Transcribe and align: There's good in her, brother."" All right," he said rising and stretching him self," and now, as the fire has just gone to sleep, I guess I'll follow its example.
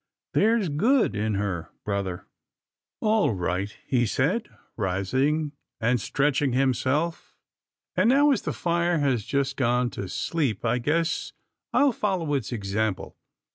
There's 0.33 0.67
good 0.69 1.15
in 1.15 1.35
her, 1.35 1.69
brother."" 1.85 2.25
All 3.01 3.33
right," 3.35 3.77
he 3.85 4.07
said 4.07 4.49
rising 4.75 5.51
and 5.79 6.01
stretching 6.01 6.53
him 6.53 6.73
self," 6.73 7.35
and 7.95 8.09
now, 8.09 8.31
as 8.31 8.41
the 8.41 8.51
fire 8.51 8.97
has 8.97 9.23
just 9.23 9.57
gone 9.57 9.91
to 9.91 10.09
sleep, 10.09 10.65
I 10.65 10.79
guess 10.79 11.33
I'll 11.71 11.91
follow 11.91 12.33
its 12.33 12.51
example. 12.51 13.15